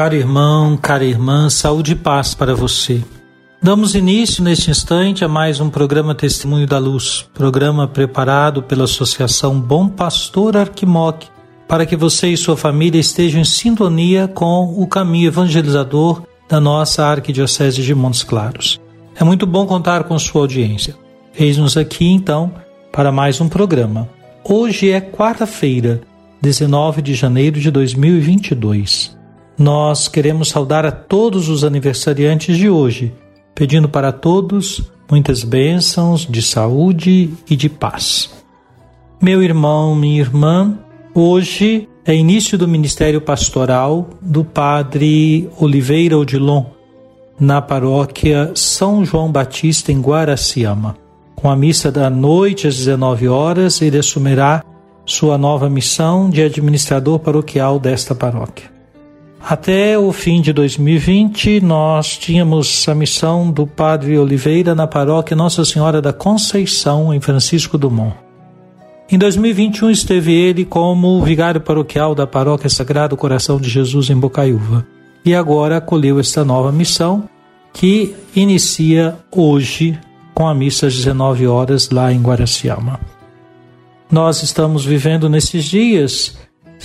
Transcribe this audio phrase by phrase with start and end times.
[0.00, 3.04] Caro irmão, cara irmã, saúde e paz para você.
[3.62, 9.60] Damos início neste instante a mais um programa Testemunho da Luz, programa preparado pela Associação
[9.60, 11.26] Bom Pastor Arquimoc,
[11.68, 17.04] para que você e sua família estejam em sintonia com o caminho evangelizador da nossa
[17.04, 18.80] Arquidiocese de Montes Claros.
[19.14, 20.96] É muito bom contar com sua audiência.
[21.38, 22.54] Eis-nos aqui então
[22.90, 24.08] para mais um programa.
[24.42, 26.00] Hoje é quarta-feira,
[26.40, 29.19] 19 de janeiro de 2022.
[29.58, 33.12] Nós queremos saudar a todos os aniversariantes de hoje,
[33.54, 38.30] pedindo para todos muitas bênçãos de saúde e de paz.
[39.20, 40.78] Meu irmão, minha irmã,
[41.14, 46.64] hoje é início do ministério pastoral do Padre Oliveira Odilon,
[47.38, 50.96] na paróquia São João Batista, em Guaraciama.
[51.34, 54.62] Com a missa da noite às 19 horas, ele assumirá
[55.04, 58.79] sua nova missão de administrador paroquial desta paróquia.
[59.42, 65.64] Até o fim de 2020, nós tínhamos a missão do Padre Oliveira na paróquia Nossa
[65.64, 68.14] Senhora da Conceição, em Francisco Dumont.
[69.10, 74.86] Em 2021, esteve ele como vigário paroquial da Paróquia Sagrado Coração de Jesus, em Bocaiúva.
[75.24, 77.28] E agora acolheu esta nova missão,
[77.72, 79.98] que inicia hoje
[80.32, 83.00] com a missa às 19 horas lá em Guaraciama.
[84.10, 86.38] Nós estamos vivendo nesses dias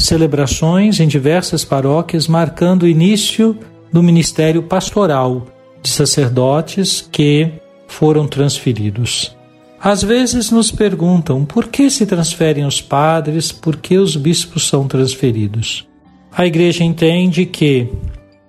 [0.00, 3.56] celebrações em diversas paróquias marcando o início
[3.92, 5.46] do ministério pastoral
[5.82, 7.50] de sacerdotes que
[7.86, 9.36] foram transferidos.
[9.80, 14.86] Às vezes nos perguntam por que se transferem os padres, por que os bispos são
[14.86, 15.86] transferidos.
[16.34, 17.88] A igreja entende que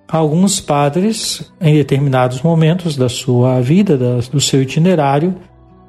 [0.08, 3.98] alguns padres, em determinados momentos da sua vida,
[4.30, 5.34] do seu itinerário,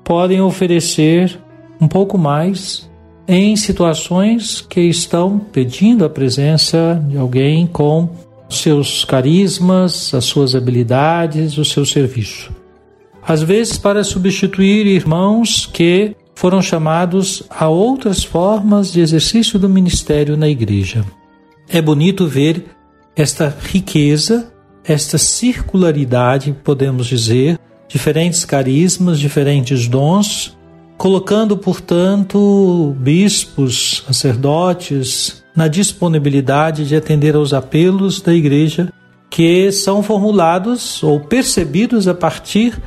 [0.03, 1.39] podem oferecer
[1.79, 2.89] um pouco mais
[3.27, 8.09] em situações que estão pedindo a presença de alguém com
[8.49, 12.51] seus carismas, as suas habilidades, o seu serviço.
[13.27, 20.37] Às vezes, para substituir irmãos que foram chamados a outras formas de exercício do ministério
[20.37, 21.03] na igreja.
[21.67, 22.65] É bonito ver
[23.15, 24.51] esta riqueza,
[24.83, 27.57] esta circularidade, podemos dizer,
[27.87, 30.55] diferentes carismas, diferentes dons
[30.97, 38.91] colocando, portanto, bispos, sacerdotes na disponibilidade de atender aos apelos da igreja
[39.29, 42.78] que são formulados ou percebidos a partir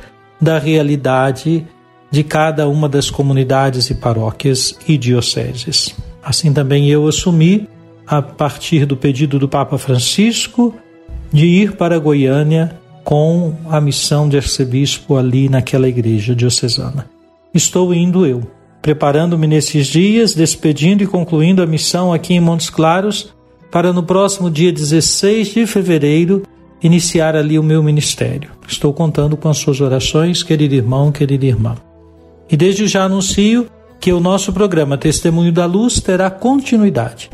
[0.41, 1.65] da realidade
[2.11, 5.95] de cada uma das comunidades e paróquias e dioceses.
[6.23, 7.67] Assim também eu assumi,
[8.07, 10.73] a partir do pedido do Papa Francisco,
[11.31, 17.18] de ir para Goiânia com a missão de arcebispo ali naquela igreja diocesana
[17.53, 18.41] estou indo eu,
[18.81, 23.33] preparando-me nesses dias, despedindo e concluindo a missão aqui em Montes Claros,
[23.71, 26.43] para no próximo dia 16 de fevereiro
[26.81, 28.51] iniciar ali o meu ministério.
[28.67, 31.75] Estou contando com as suas orações, querido irmão, querida irmã.
[32.49, 33.67] E desde já anuncio
[33.99, 37.29] que o nosso programa Testemunho da Luz terá continuidade.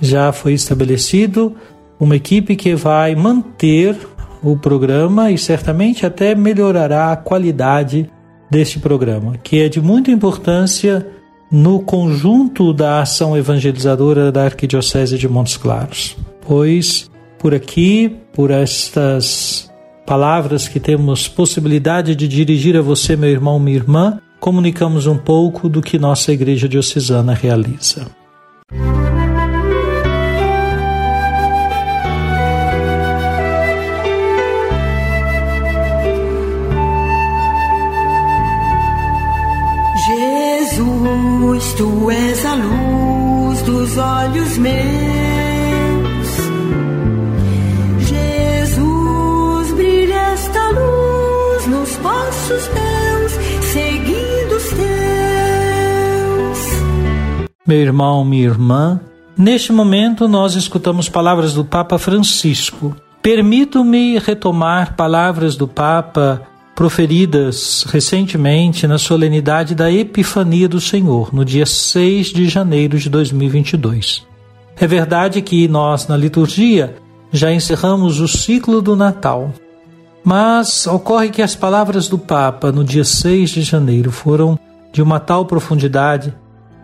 [0.00, 1.54] Já foi estabelecido
[2.00, 3.96] uma equipe que vai manter
[4.42, 8.10] o programa e certamente até melhorará a qualidade
[8.50, 11.06] deste programa, que é de muita importância
[11.50, 16.16] no conjunto da ação evangelizadora da Arquidiocese de Montes Claros.
[16.46, 19.70] Pois por aqui, por estas
[20.06, 25.68] palavras que temos possibilidade de dirigir a você, meu irmão, minha irmã, comunicamos um pouco
[25.68, 28.06] do que nossa Igreja Diocesana realiza.
[57.68, 58.98] Meu irmão, minha irmã,
[59.36, 62.96] neste momento nós escutamos palavras do Papa Francisco.
[63.20, 66.40] Permito-me retomar palavras do Papa
[66.74, 74.26] proferidas recentemente na solenidade da Epifania do Senhor, no dia 6 de janeiro de 2022.
[74.80, 76.96] É verdade que nós, na liturgia,
[77.30, 79.52] já encerramos o ciclo do Natal,
[80.24, 84.58] mas ocorre que as palavras do Papa no dia 6 de janeiro foram
[84.90, 86.32] de uma tal profundidade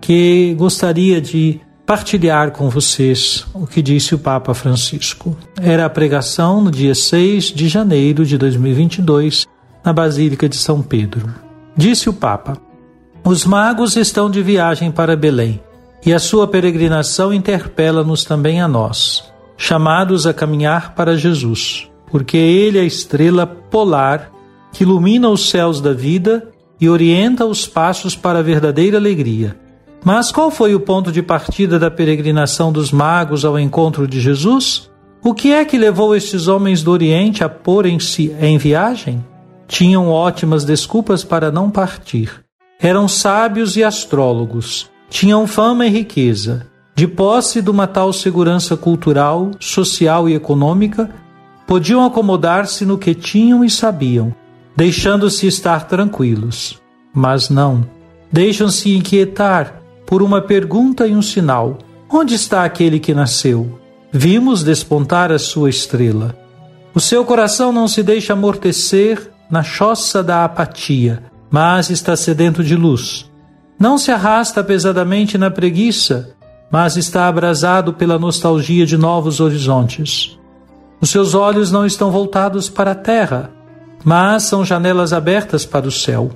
[0.04, 5.34] que gostaria de partilhar com vocês o que disse o Papa Francisco.
[5.58, 9.46] Era a pregação no dia 6 de janeiro de 2022
[9.82, 11.32] na Basílica de São Pedro.
[11.74, 12.58] Disse o Papa:
[13.24, 15.58] Os magos estão de viagem para Belém
[16.04, 19.24] e a sua peregrinação interpela-nos também a nós,
[19.56, 24.30] chamados a caminhar para Jesus, porque Ele é a estrela polar
[24.70, 26.46] que ilumina os céus da vida
[26.78, 29.63] e orienta os passos para a verdadeira alegria.
[30.04, 34.90] Mas qual foi o ponto de partida da peregrinação dos magos ao encontro de Jesus?
[35.22, 39.24] O que é que levou estes homens do Oriente a porem-se em viagem?
[39.66, 42.44] Tinham ótimas desculpas para não partir.
[42.78, 44.90] Eram sábios e astrólogos.
[45.08, 46.66] Tinham fama e riqueza.
[46.94, 51.08] De posse de uma tal segurança cultural, social e econômica,
[51.66, 54.34] podiam acomodar-se no que tinham e sabiam,
[54.76, 56.78] deixando-se estar tranquilos.
[57.12, 57.88] Mas não.
[58.30, 61.78] Deixam-se inquietar por uma pergunta e um sinal:
[62.10, 63.78] Onde está aquele que nasceu?
[64.12, 66.36] Vimos despontar a sua estrela.
[66.94, 72.76] O seu coração não se deixa amortecer na choça da apatia, mas está sedento de
[72.76, 73.28] luz.
[73.78, 76.34] Não se arrasta pesadamente na preguiça,
[76.70, 80.38] mas está abrasado pela nostalgia de novos horizontes.
[81.00, 83.50] Os seus olhos não estão voltados para a terra,
[84.04, 86.30] mas são janelas abertas para o céu.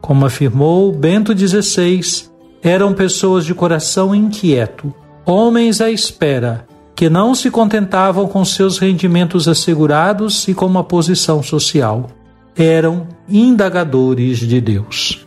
[0.00, 2.28] Como afirmou Bento XVI,
[2.68, 9.48] eram pessoas de coração inquieto, homens à espera, que não se contentavam com seus rendimentos
[9.48, 12.08] assegurados e com uma posição social
[12.56, 15.26] eram indagadores de Deus.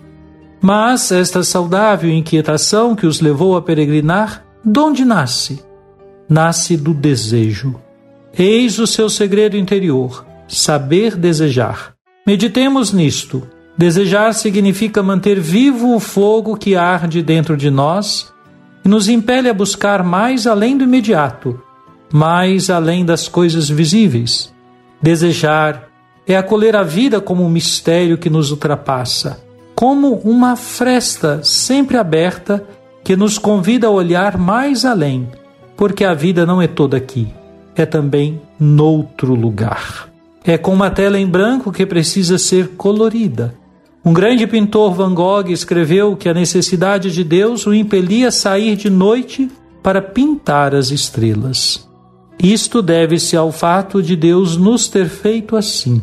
[0.62, 5.64] Mas esta saudável inquietação que os levou a peregrinar, de onde nasce?
[6.28, 7.76] Nasce do desejo.
[8.38, 11.94] Eis o seu segredo interior: saber desejar.
[12.26, 13.48] Meditemos nisto.
[13.80, 18.30] Desejar significa manter vivo o fogo que arde dentro de nós
[18.84, 21.62] e nos impele a buscar mais além do imediato,
[22.12, 24.54] mais além das coisas visíveis.
[25.02, 25.88] Desejar
[26.28, 29.42] é acolher a vida como um mistério que nos ultrapassa,
[29.74, 32.68] como uma fresta sempre aberta
[33.02, 35.26] que nos convida a olhar mais além,
[35.78, 37.30] porque a vida não é toda aqui,
[37.78, 40.10] é também noutro lugar.
[40.44, 43.58] É com uma tela em branco que precisa ser colorida.
[44.10, 48.76] Um grande pintor Van Gogh escreveu que a necessidade de Deus o impelia a sair
[48.76, 49.52] de noite
[49.84, 51.88] para pintar as estrelas.
[52.42, 56.02] Isto deve-se ao fato de Deus nos ter feito assim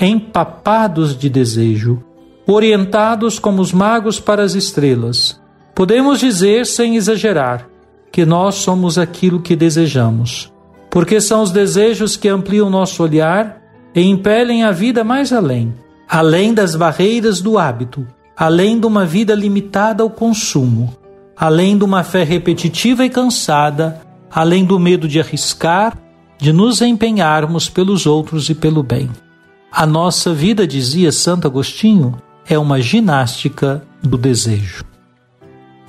[0.00, 2.02] empapados de desejo,
[2.46, 5.38] orientados como os magos para as estrelas.
[5.74, 7.68] Podemos dizer, sem exagerar,
[8.10, 10.50] que nós somos aquilo que desejamos,
[10.90, 13.60] porque são os desejos que ampliam nosso olhar
[13.94, 15.74] e impelem a vida mais além,
[16.12, 20.94] além das barreiras do hábito, além de uma vida limitada ao consumo,
[21.34, 23.98] além de uma fé repetitiva e cansada,
[24.30, 25.96] além do medo de arriscar,
[26.36, 29.08] de nos empenharmos pelos outros e pelo bem.
[29.72, 32.14] A nossa vida, dizia Santo Agostinho,
[32.46, 34.84] é uma ginástica do desejo.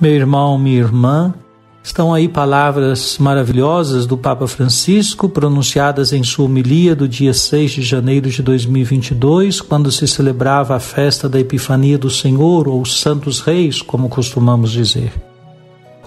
[0.00, 1.34] Meu irmão, minha irmã,
[1.84, 7.82] estão aí palavras maravilhosas do Papa Francisco, pronunciadas em sua homilia do dia 6 de
[7.82, 13.82] janeiro de 2022, quando se celebrava a festa da Epifania do Senhor, ou Santos Reis,
[13.82, 15.12] como costumamos dizer.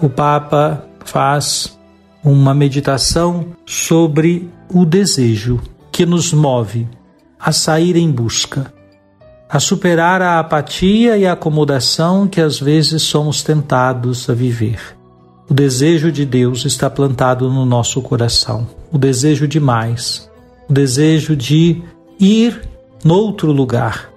[0.02, 1.78] O Papa faz
[2.24, 5.60] uma meditação sobre o desejo
[5.92, 6.88] que nos move
[7.38, 8.74] a sair em busca,
[9.48, 14.97] a superar a apatia e a acomodação que às vezes somos tentados a viver.
[15.50, 20.30] O desejo de Deus está plantado no nosso coração, o desejo de mais,
[20.68, 21.82] o desejo de
[22.20, 22.68] ir
[23.02, 24.10] noutro lugar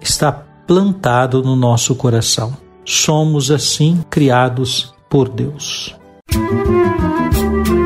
[0.00, 2.54] está plantado no nosso coração.
[2.84, 5.96] Somos assim criados por Deus.
[6.34, 7.83] luz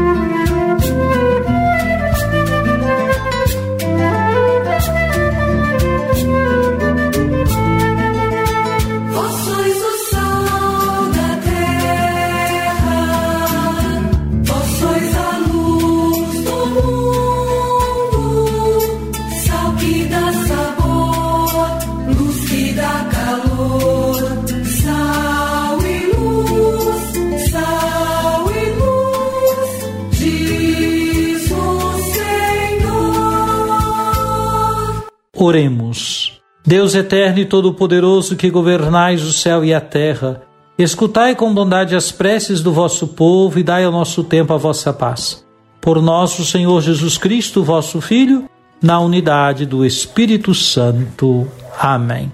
[35.40, 36.40] Oremos.
[36.66, 40.42] Deus eterno e todo-poderoso que governais o céu e a terra,
[40.76, 44.92] escutai com bondade as preces do vosso povo e dai ao nosso tempo a vossa
[44.92, 45.46] paz.
[45.80, 48.50] Por nosso Senhor Jesus Cristo, vosso Filho,
[48.82, 51.46] na unidade do Espírito Santo.
[51.78, 52.32] Amém.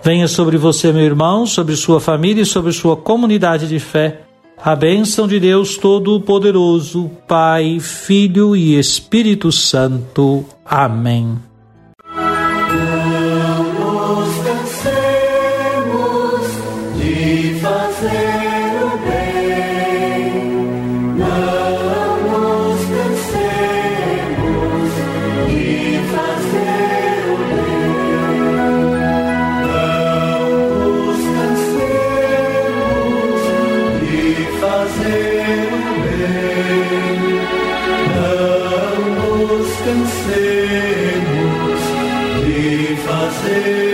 [0.00, 4.20] Venha sobre você, meu irmão, sobre sua família e sobre sua comunidade de fé.
[4.62, 10.44] A bênção de Deus Todo-Poderoso, Pai, Filho e Espírito Santo.
[10.64, 11.36] Amém.
[43.06, 43.93] fazer.